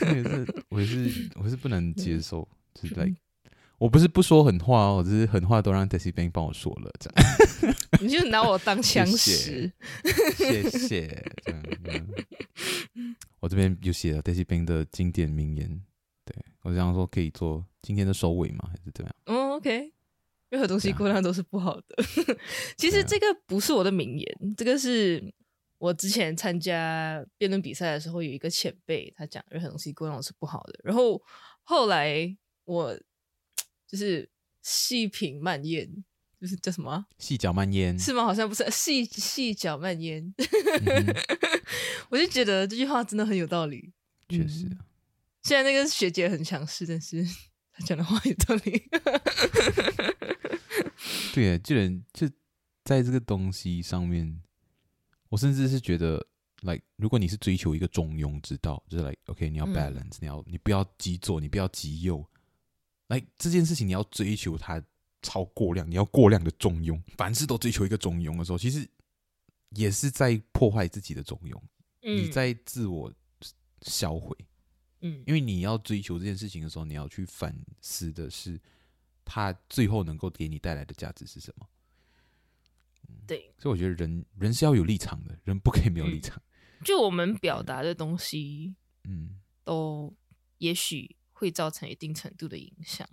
[0.00, 3.08] 我也是，我也是，我是不能接受，就是在。
[3.82, 7.74] 我不是不说狠话哦，我只是狠话都让 Daisy Bang 帮我说了，这样。
[8.00, 9.72] 你就拿我当枪使，
[10.36, 11.32] 谢谢。
[11.42, 12.06] 这样，
[13.40, 15.82] 我这边有写了 Daisy Bang 的经典名言，
[16.24, 18.68] 对，我想说可以做今天的收尾吗？
[18.70, 19.36] 还是怎么样？
[19.36, 19.92] 哦，OK，
[20.50, 22.04] 任何东西过量都是不好的。
[22.78, 25.34] 其实这个不是我的名言，这个是
[25.78, 30.78] 我之前参加辩论比赛的时候有一个前辈他讲，任何东西过量是不好的。
[30.84, 31.20] 然后
[31.64, 32.96] 后来我。
[33.92, 34.26] 就是
[34.62, 35.86] 细品慢咽，
[36.40, 37.04] 就是叫什么？
[37.18, 38.24] 细嚼慢咽是吗？
[38.24, 40.32] 好像不是，细细嚼慢咽。
[40.38, 41.14] 嗯、
[42.08, 43.92] 我就觉得这句话真的很有道理。
[44.30, 44.80] 确实、啊，
[45.42, 47.22] 虽然那个学姐很强势，但是
[47.74, 48.88] 她讲的话有道理。
[51.34, 52.26] 对啊，就人就
[52.84, 54.40] 在这个东西上面，
[55.28, 56.26] 我甚至是觉得
[56.62, 62.26] ，like，如果你是追求一个中庸之道，就是 like，OK，、你要 balance，、嗯、你要你不要极左，你不要极右。
[63.12, 64.82] 来这件事情，你要追求它
[65.20, 66.98] 超过量，你要过量的中庸。
[67.18, 68.88] 凡事都追求一个中庸的时候，其实
[69.70, 71.60] 也是在破坏自己的中庸。
[72.00, 73.12] 嗯、你在自我
[73.82, 74.34] 销毁。
[75.02, 78.58] 嗯，因为你要追求这件事情的时候，你要去反思的是，
[79.26, 81.68] 它最后能够给你带来的价值是什么。
[83.26, 86.40] 对，所以我觉得人人是要有立场的，人不可以没有立场。
[86.78, 90.16] 嗯、就我们表达的东西，嗯，都
[90.58, 91.14] 也许。
[91.42, 93.04] 会造成一定程度的影响。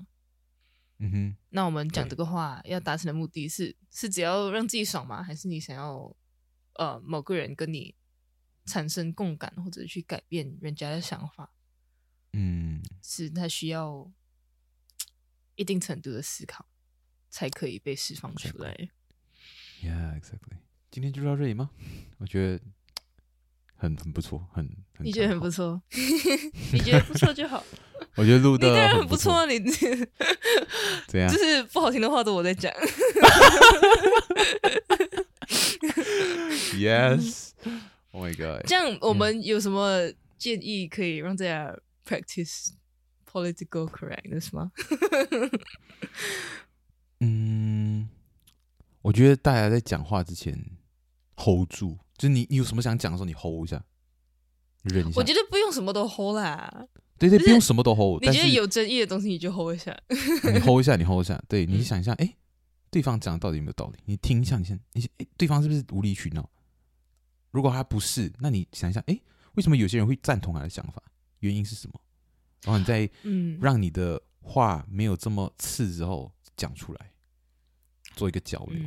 [1.00, 5.24] 嗯哼，那我们讲这个话要达成的目的是，是只要让自己爽吗？
[5.24, 6.16] 还是你想要
[6.74, 7.96] 呃某个人跟你
[8.66, 11.52] 产生共感，或者去改变人家的想法？
[12.34, 14.12] 嗯，是他需要
[15.56, 16.68] 一定程度的思考
[17.32, 18.92] 才可以被释放出来。
[19.82, 20.60] Yeah, exactly.
[20.92, 21.72] 今天就到这里吗？
[22.20, 22.64] 我觉得。
[23.82, 25.82] 很很不错，很，很你觉得很不错，
[26.74, 27.64] 你觉得不错就好。
[28.16, 29.60] 我觉得录的很不错，你
[31.08, 31.32] 怎样？
[31.32, 32.72] 就是不好听的话都我在讲。
[36.76, 38.66] Yes，Oh my God。
[38.68, 42.70] 这样我们有什么建议可以让大家 practice
[43.30, 44.72] political correctness 吗？
[47.22, 48.10] 嗯，
[49.02, 50.58] 我觉得大家在讲话之前
[51.36, 51.98] hold 住。
[52.18, 53.82] 就你，你有什么想讲的时候，你 hold 一下，
[54.84, 55.18] 忍一下。
[55.18, 56.86] 我觉得不用什么都 hold 啦。
[57.20, 58.24] 对对，不用什么都 hold。
[58.24, 59.96] 你觉得有争议的东西，你就 hold 一下。
[60.10, 61.42] 你 hold 一下，你 hold 一下。
[61.48, 62.36] 对，你想一下，哎，
[62.90, 63.98] 对方讲的到底有没有道理？
[64.06, 66.50] 你听一下，你先，你先，哎，对方是不是无理取闹？
[67.52, 69.20] 如果他不是，那你想一下，哎，
[69.56, 71.04] 为什么有些人会赞同他的想法？
[71.40, 72.02] 原因是什么？
[72.64, 77.12] 然后你再嗯，让你的话没有这么刺之后讲出来，
[78.16, 78.82] 做一个交流。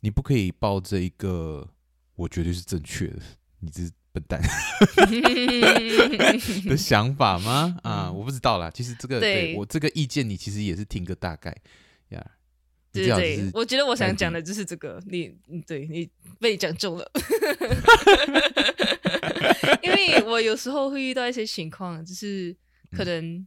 [0.00, 1.68] 你不可以抱着一个。
[2.14, 3.22] 我绝对是正确的，
[3.60, 4.40] 你这是笨蛋
[6.68, 7.78] 的想法吗？
[7.82, 8.70] 啊，我不知道啦。
[8.70, 11.56] 其实这个对，对我这个意见，你其实也是听个大概
[12.92, 15.02] 对对，我觉得我想讲的就是这个。
[15.06, 15.34] 你，
[15.66, 16.06] 对你
[16.38, 17.10] 被你讲中了。
[19.82, 22.54] 因为我有时候会遇到一些情况，就是
[22.90, 23.46] 可能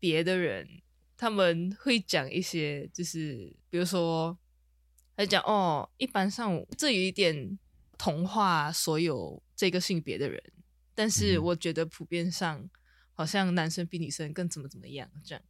[0.00, 0.82] 别的人、嗯、
[1.16, 4.36] 他们会讲一些，就是比如说，
[5.16, 7.56] 他讲哦，一般上这有一点
[7.96, 10.42] 同化所有这个性别的人，
[10.94, 12.66] 但是我觉得普遍上
[13.12, 15.42] 好像男生比女生更怎么怎么样，这样，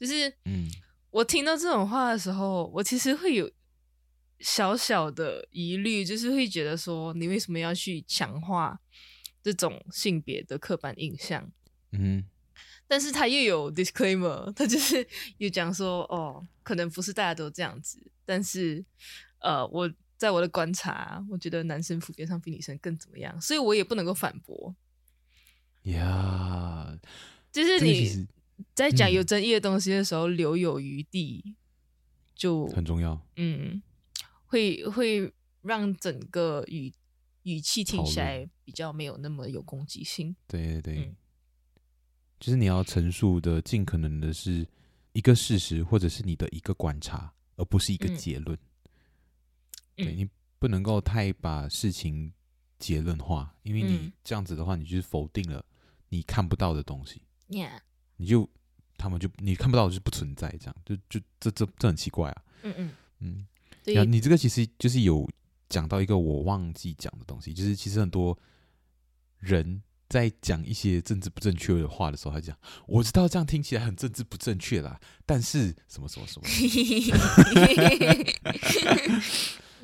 [0.00, 0.66] 就是嗯。
[1.10, 3.48] 我听到这种话的时候，我其实会有
[4.40, 8.80] 小小的疑虑，就是会觉得说，你为什么要去强化
[9.42, 11.52] 这种性别的刻板印象？
[11.92, 12.24] 嗯，
[12.88, 15.06] 但是他又有 disclaimer，他就是
[15.38, 18.84] 有讲说，哦，可能不是大家都这样子，但是
[19.38, 19.88] 呃，我
[20.24, 24.74] 在我的观察，我觉得男生普遍上比女生更怎么样，所以我也不能够反驳。
[25.82, 26.98] 呀，
[27.52, 28.26] 就是你。
[28.72, 31.56] 在讲有争议的东西的时候，嗯、留有余地
[32.36, 33.20] 就很重要。
[33.34, 33.82] 嗯，
[34.46, 36.92] 会会让整个语
[37.42, 40.36] 语气听起来比较没有那么有攻击性。
[40.46, 41.16] 对对对，嗯、
[42.38, 44.64] 就是你要陈述的尽可能的是
[45.12, 48.56] 一个事实，或者是你的一个观察，而不是一个结论。
[48.56, 48.60] 嗯、
[49.96, 50.28] 对，你
[50.58, 52.32] 不能够太把事情
[52.78, 55.64] 结论化，因为你这样子的话，你就是否定了
[56.08, 57.22] 你看不到的东西。
[57.48, 57.80] Yeah.
[58.16, 58.48] 你就
[58.96, 62.42] 他们就你看不到，就是不存在，这样就就这这这很奇怪啊。
[62.62, 63.46] 嗯嗯嗯。
[64.10, 65.28] 你这个其实就是有
[65.68, 68.38] 讲到一个我忘记讲的东西，就是其实很多
[69.38, 76.46] 人在讲一些政治不正确的话的时候，他讲我知道这样听起来很政治不正确啦，但是什么什么什么，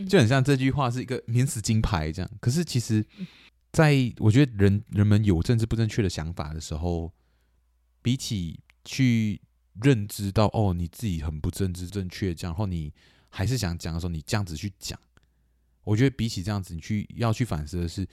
[0.08, 2.30] 就很像这句话是一个免死金牌这样。
[2.40, 3.04] 可是其实，
[3.72, 7.12] 在我觉得人人们有政治不正确的想法的时候。
[8.02, 9.38] 比起去
[9.74, 12.90] 认知到哦，你自己很不政治正确，这样，然后你
[13.28, 14.98] 还是想讲的时候，你这样子去讲，
[15.84, 18.08] 我觉得比起这样子，你去要去反思的是，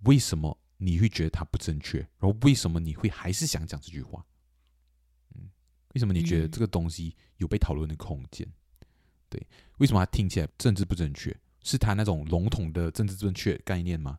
[0.00, 4.26] 为什么你会觉得它不正确，然后为什么你会还是想讲这句话？
[5.36, 5.48] 嗯，
[5.94, 8.44] 为什么你觉得这个东西有被讨论的空间？
[9.28, 9.46] 对，
[9.78, 11.36] 为什么他听起来政治不正确？
[11.62, 14.18] 是他那种笼统的政治正确概念吗？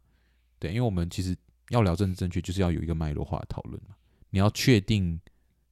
[0.60, 1.36] 对，因为我们其实
[1.70, 3.96] 要聊政治正确，就是要有一个脉络化的讨论嘛。
[4.30, 5.20] 你要确定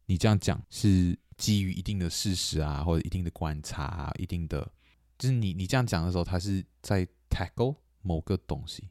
[0.06, 4.67] 你这样讲是基于一定的事实啊，或者一定的观察啊，一定的，
[5.19, 8.89] 就是你你这样讲的时候，他是在 tackle 某个东西，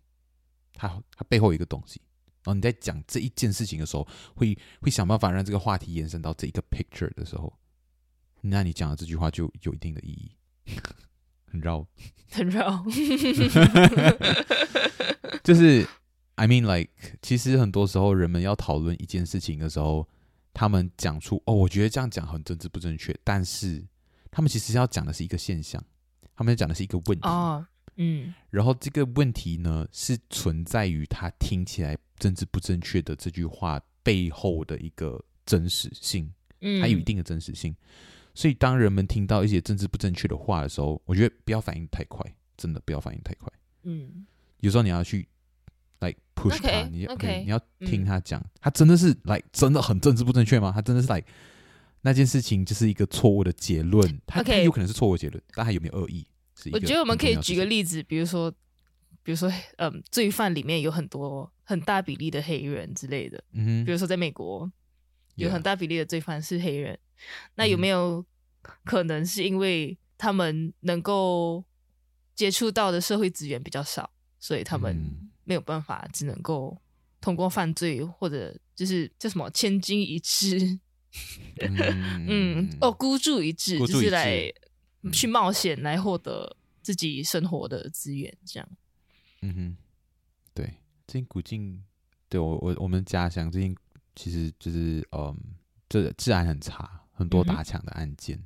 [0.75, 2.01] 他他背后有一个东西，
[2.45, 4.07] 然后你在讲这一件事情的时候，
[4.37, 7.53] 会会想办法让这个话题延伸到这一个 picture 的时候，
[8.41, 10.31] 那你讲的这句话就有一定的意义，
[11.51, 11.87] 很绕，
[12.31, 12.85] 很绕，
[15.45, 15.87] 就是。
[16.39, 16.91] I mean, like，
[17.23, 20.07] 其实很多时候人们要讨论一件事情的时候，
[20.53, 23.83] 他们讲出哦，我觉得这样讲很政治不正确，但是
[24.31, 25.83] 他们其实要讲的是一个现象，
[26.35, 27.27] 他们要讲的是一个问题。
[27.27, 28.35] 哦，嗯。
[28.51, 37.75] 然后这个问题呢，是存在于他听起来政治不正确的这句话背后的一个真实性，嗯，还有一定的真实性。
[38.37, 42.25] 所以当人们听到一些政治不正确的话的时候，我觉得不要反应太快，
[42.57, 43.53] 真的不要反应太快。
[43.83, 44.25] 嗯。
[44.61, 45.27] 有时候你要去。
[45.99, 50.71] like push 他，你要 okay, 你要听他讲，他真的是 like 真的很政治不正确吗？
[50.71, 51.27] 他真的是 like
[52.03, 56.27] 那件事情就是一个错误的结论， 他有可能是错误结论，但他有没有恶意？
[56.71, 58.51] 我觉得我们可以举个例子，比如说，
[59.23, 64.71] 比如说， 嗯，罪犯里面有很多很大比例的黑人之类的，嗯，比如说在美国
[65.37, 66.99] 有很大比例的罪犯是黑人.
[67.55, 68.25] 那有没有
[68.85, 71.65] 可能是因为他们能够
[72.35, 75.31] 接触到的社会资源比较少，所以他们、嗯。
[75.49, 76.77] 没有办法，只能够
[77.21, 80.59] 通过犯罪或者就是叫什么千金一掷，
[81.63, 84.53] 嗯，嗯哦， 孤注一掷，一就是来
[85.13, 88.69] 去冒险来获得自己生活的资源，这样。
[89.43, 89.77] 嗯哼，
[90.53, 90.67] 对，
[91.07, 91.81] 最近古晋，
[92.29, 93.77] 对我我我们家乡最近
[94.17, 95.33] 其实就是嗯，
[95.89, 98.39] 这治安很差，很多打抢的案件。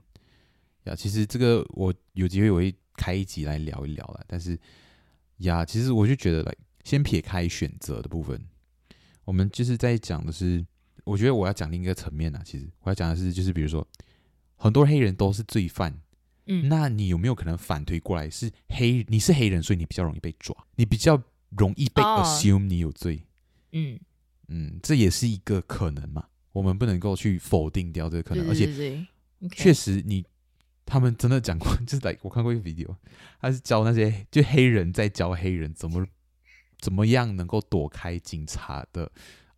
[0.85, 4.59] 呀、其实这个我有机会我会开一集来聊一聊了，但是
[5.39, 6.57] 呀，其实我就觉得来。
[6.83, 8.43] 先撇开选择的部分，
[9.27, 10.65] 我们就是在讲的是，
[11.05, 12.43] 我觉得我要讲另一个层面啊。
[12.43, 13.87] 其实我要讲的是，就是比如说，
[14.57, 16.01] 很多黑人都是罪犯，
[16.47, 23.23] 嗯，那你有没有可能反推过来，是黑你是黑人，所以你比较容易被抓，你比较容易被 assume 你有罪，
[23.73, 24.01] 嗯
[24.49, 26.27] 嗯，这也是一个可能嘛。
[26.53, 29.07] 我们不能够去否定掉这个可能，而且
[29.53, 30.25] 确实你
[30.85, 32.95] 他们真的讲过， 就是来我看过一个 video，
[33.41, 36.07] 他是教那些就黑人在教黑人怎么。
[36.83, 39.05] 怎么样能够躲开警察的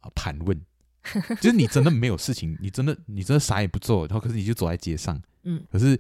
[0.01, 0.61] 啊盘问？
[1.41, 5.97] 就是你真的没有事情，你真的你真的啥也不做，然后可是你就走在街上，嗯，可是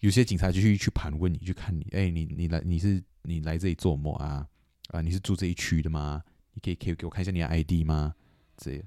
[0.00, 4.44] 有些警察就去去盘问你，去看你，哎，你你来你是你来这里做什么啊？
[4.88, 6.20] 啊，你是住这一区的吗？
[6.54, 8.12] 你可以可以给我看一下你的 ID 吗？
[8.56, 8.82] 这样，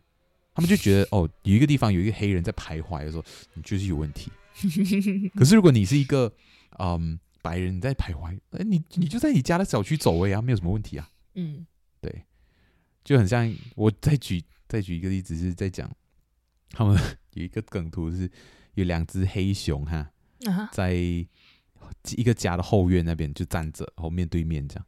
[0.58, 4.32] 他们就觉得哦，有一个地方有一个黑人在徘徊的时候，你就是有问题。
[5.38, 6.34] 可是如果你是一个
[6.80, 11.08] 嗯白人你在徘徊，哎，你你就在你家的小区走位啊，没有什么问题啊。
[11.36, 11.64] 嗯，
[12.02, 12.24] 对，
[13.04, 15.88] 就很像我再举再举一个例子，是在讲
[16.72, 17.00] 他们
[17.34, 18.28] 有一个梗图是
[18.74, 20.10] 有两只黑熊哈，
[20.72, 24.86] 在一个家的后院那边就站着，然后面对面这样，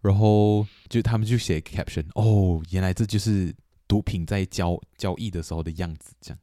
[0.00, 3.54] 然后就他们就写 caption，哦，原来这就是
[3.92, 6.38] 毒品在交交易的时候的样子这样。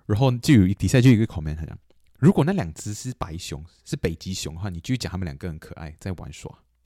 [0.08, 1.78] 然后就有底下就有一个 comment，他讲，
[2.18, 6.52] 如果那两只是白熊，是北极熊的话，你就讲他们两个很可爱，在玩耍。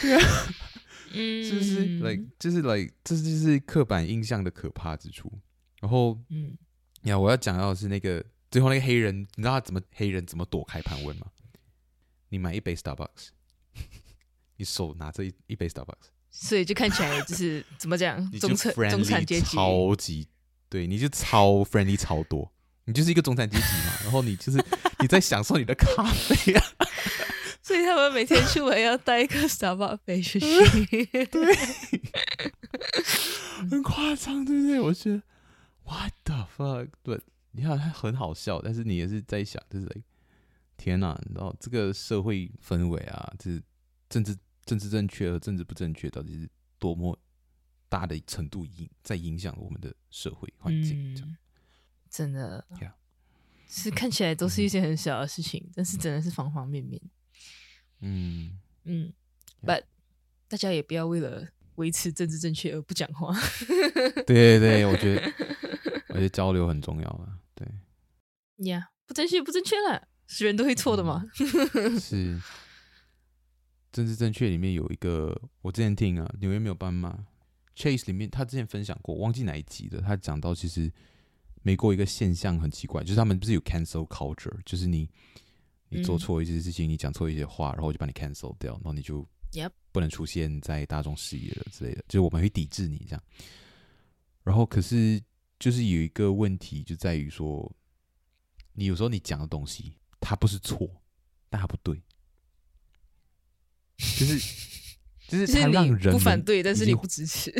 [0.00, 0.20] 对啊，
[1.12, 5.30] 嗯，是不是？like 就是 like 这就是刻板印象的可怕之处。
[5.82, 6.56] 然后，嗯，
[7.02, 11.26] 呀，我要讲到的是那个最后那个黑人，你知道他怎么黑人怎么躲开盘问吗？
[12.30, 13.28] 你买一杯 Starbucks，
[14.60, 16.12] 你手拿着一一杯 Starbucks。
[16.30, 20.28] 所以就看起来就是怎么讲，中产中产阶级超级
[20.68, 22.52] 对，你就超 friendly 超多，
[22.84, 23.94] 你就是一个中产阶级嘛。
[24.04, 24.64] 然后你就是
[25.00, 26.64] 你在享受你的咖啡啊，
[27.62, 30.38] 所以他们每天出门要带一个 Starbucks 杯去，
[31.26, 31.56] 对，
[33.70, 34.80] 很夸张，对不对？
[34.80, 35.22] 我觉得
[35.82, 36.90] What the fuck？
[37.02, 37.20] 对，
[37.52, 39.88] 你看他很好笑，但是你也是在想，就是
[40.76, 43.60] 天哪，你知道这个社会氛围啊，就是
[44.08, 44.36] 政治。
[44.70, 46.48] 政治正确和政治不正确到底是
[46.78, 47.18] 多么
[47.88, 51.12] 大的程度影在影响我们的社会环境？
[51.12, 51.36] 嗯，
[52.08, 52.92] 真的，Yeah.
[53.66, 57.02] 是看起来都是一些很小的事情，嗯、但是真的是方方面面。
[57.98, 59.12] 嗯嗯
[59.60, 59.82] ，But
[60.46, 63.34] 大家也不要为了维持政治正确而不讲话。
[64.24, 65.32] 对对对，我觉得
[66.10, 67.40] 我觉得交流很重要啊。
[67.56, 67.74] 对呀
[68.78, 71.24] ，yeah, 不正确不正确了，是人都会错的嘛。
[71.74, 72.40] 嗯、 是。
[73.92, 77.26] 政治正确里面有一个，我之前听啊，纽约没有斑马
[77.76, 80.92] ，Chase 里面他之前分享过，忘记哪一集的，他讲到其实
[81.62, 85.08] 美国一个现象很奇怪，就是他们不是有 cancel culture，就是你
[85.88, 89.26] 你做错一些事情，嗯、你讲错一些话，然后我就把你 cancel 掉，然后你就
[89.90, 93.22] 不能出现在大众视野了之类的，就是我们会抵制你这样。
[94.44, 95.20] 然后可是
[95.58, 97.70] 就是有一个问题就在于说，
[98.72, 100.88] 你有时候你讲的东西它不是错，
[101.48, 102.00] 但它不对。
[104.18, 104.38] 就是
[105.28, 107.52] 就是他让人不反对，但是你不支持。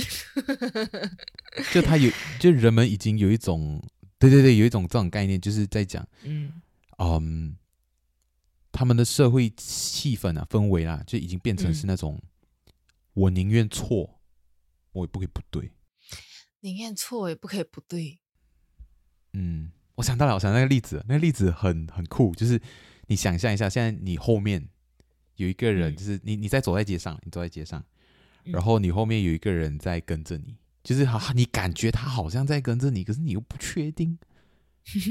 [1.73, 3.83] 就他有，就人们已经有一种，
[4.19, 6.61] 对对对，有一种这种概念，就是在讲，嗯
[6.99, 7.57] 嗯，
[8.73, 12.73] 他们的社会气氛啊、氛围啊，就已经变成是那种，嗯、
[13.15, 14.21] 我宁愿错，
[14.93, 15.71] 我也不可以不对。
[16.61, 18.19] 宁愿错也不可以不对。
[19.35, 22.61] 嗯，我想到了，我想到那个例子，那个例子很很酷，就是
[23.07, 24.69] 你想象一下，现在你后面。
[25.41, 27.83] 有一个人，就是你，你在走在街上，你走在街上，
[28.45, 34.19] 然后你后面有一个人在跟着你，就是好，你感觉他好像在跟着你，可是你又不确定。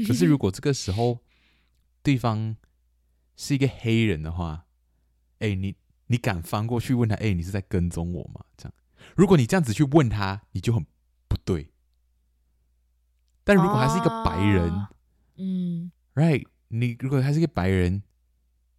[0.06, 1.18] 可是如果这个时候
[2.04, 2.56] 对方
[3.36, 4.66] 是一个黑人的话，
[5.40, 5.74] 哎，你
[6.06, 8.44] 你敢翻过去问他，哎，你是在跟踪我吗？
[8.56, 8.74] 这样，
[9.16, 10.86] 如果你这样子去问他，你就很
[11.26, 11.72] 不对。
[13.42, 14.86] 但如果他是一个白人，
[15.38, 18.04] 嗯，right，你如果他是一个白人。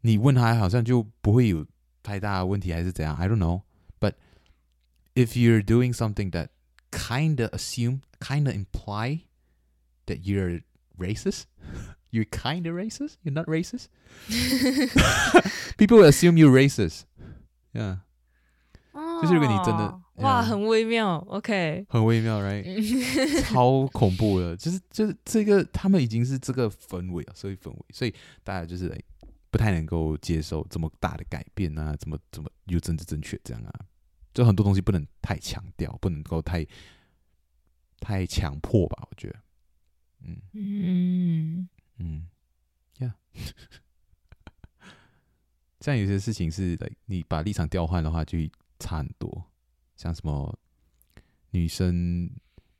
[0.02, 1.66] 你问他好像就不会有
[2.02, 3.16] 太大的问题，还是怎样？
[3.16, 3.62] I don't know.
[3.98, 4.14] But
[5.14, 6.48] if you're doing something that
[6.90, 9.22] kind of assume, kind of imply
[10.06, 10.62] that you're
[10.98, 11.44] racist,
[12.10, 13.14] you're kind of racist.
[13.24, 13.86] You're not racist.
[15.76, 17.02] People will assume you're racist.
[17.72, 17.98] Yeah.
[19.20, 21.16] 就是如果你真的哇，很微妙。
[21.28, 23.42] OK，很微妙，right？
[23.42, 28.98] 超恐怖的，就是就是这个他们已经是这个氛围啊，社会氛围，所以大家就是来。
[29.51, 33.85] 不太能够接受这么大的改变啊，怎么怎么又政治正确这样啊？
[34.33, 36.65] 就很多东西不能太强调，不能够太
[37.99, 39.05] 太强迫吧？
[39.11, 39.39] 我觉得，
[40.23, 42.27] 嗯嗯嗯
[42.99, 43.13] 呀，
[45.81, 48.37] 像有些事情是，你把立场调换的话，就
[48.79, 49.43] 差很多。
[49.97, 50.57] 像什么
[51.49, 52.31] 女生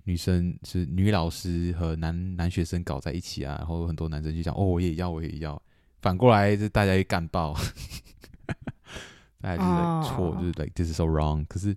[0.05, 5.61] 女生是女老师和男男学生搞在一起啊，然后很多男生就讲哦，我也要，我也要。
[6.01, 7.53] 反过来就大家一干爆，
[9.39, 11.45] 大家就是错，就是 like this is so wrong。
[11.45, 11.75] 可是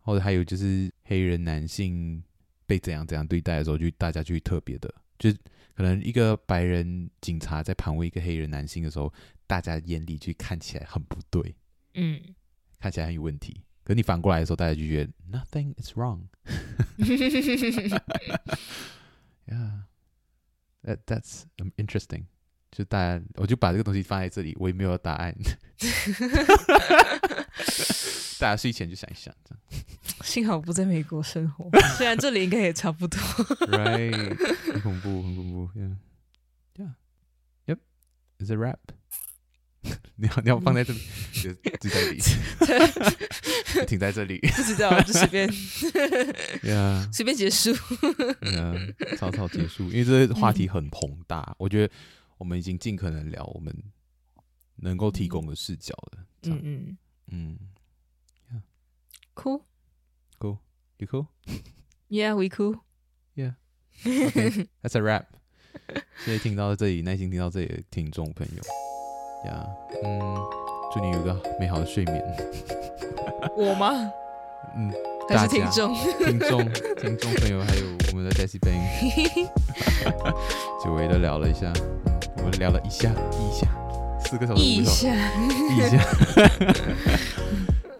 [0.00, 2.22] 或者还有就是黑人男性
[2.66, 5.30] 被怎样怎样对待的时候，就大家就会特别的，就
[5.74, 9.12] 可能一个白人警察在盘问一个黑人男性的时候，
[9.46, 11.54] 大家眼里就看起来很不对，
[11.94, 12.20] 嗯，
[12.78, 13.62] 看起来很有问题。
[13.84, 16.20] 可你反过来的时候，大家就觉得 nothing is wrong。
[19.44, 19.82] Yeah,
[20.84, 21.44] that that's
[21.76, 22.26] interesting.
[22.72, 25.32] 就大家，我就把这个东西放在这里，我也没有答案。
[28.40, 29.60] 大家睡前就想一想，这样。
[30.24, 33.20] 幸好不在美国生活， 虽然这里应该也差不多。
[33.68, 34.36] Right，
[34.72, 35.68] 很恐怖，很恐怖。
[36.78, 38.78] Yeah，Yeah，Yep，It's a wrap。
[40.16, 41.00] 你要你要放在这里，
[41.32, 42.20] 就就在这里，
[43.86, 44.38] 停在这里。
[44.38, 45.48] 不知道，就随便。
[46.62, 47.72] Yeah，随便结束。
[48.40, 51.92] Yeah，草草结束，因为这个话题很宏大，嗯、我觉得
[52.42, 53.72] 我们已经尽可能聊我们
[54.74, 56.26] 能够提供的视角了。
[56.42, 57.58] 嗯嗯嗯。
[59.36, 59.62] Cool。
[60.40, 60.58] Cool.
[60.98, 61.28] You cool?
[62.08, 62.80] Yeah, we cool.
[63.36, 63.52] Yeah.
[64.04, 65.26] Okay, that's a wrap.
[66.26, 69.48] 谢谢听到这里，耐心听到这里的听众朋友。
[69.48, 70.34] 呀、yeah，嗯，
[70.92, 72.20] 祝你有一个美好的睡眠。
[73.56, 73.92] 我吗？
[74.74, 74.92] 嗯，
[75.28, 75.94] 还是听众？
[76.18, 76.58] 听众，
[76.96, 78.82] 听众朋友，还有我们的 Jessie Bang，
[80.84, 81.72] 久违的聊了一下，
[82.41, 83.67] 我们聊了一下，一下，
[84.23, 85.13] 四个小时，一下，
[85.69, 85.97] 一下。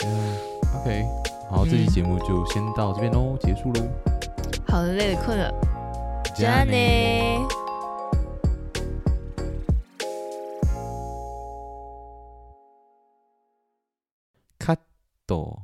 [0.03, 0.37] 嗯，
[0.81, 1.05] OK，
[1.49, 3.81] 好，这期节目就先到这边喽，结束喽。
[4.67, 5.53] 好的，累了，困了。
[6.35, 7.47] じゃあね。
[14.59, 14.77] カッ
[15.25, 15.61] ト